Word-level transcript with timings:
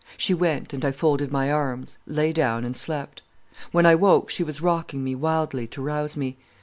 "She 0.17 0.33
went, 0.33 0.73
and 0.73 0.83
I 0.83 0.89
folded 0.91 1.31
my 1.31 1.51
arms, 1.51 1.99
lay 2.07 2.33
down 2.33 2.65
and 2.65 2.75
slept. 2.75 3.21
"When 3.71 3.85
I 3.85 3.93
woke, 3.93 4.31
she 4.31 4.43
was 4.43 4.59
rocking 4.59 5.03
me 5.03 5.13
wildly 5.13 5.67
to 5.67 5.81
rouse 5.83 6.17
me. 6.17 6.37